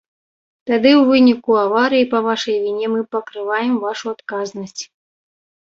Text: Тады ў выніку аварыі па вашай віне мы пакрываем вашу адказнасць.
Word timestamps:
Тады 0.69 0.89
ў 0.91 1.03
выніку 1.09 1.51
аварыі 1.65 2.09
па 2.15 2.23
вашай 2.29 2.57
віне 2.65 2.85
мы 2.95 3.05
пакрываем 3.13 3.79
вашу 3.87 4.05
адказнасць. 4.17 4.83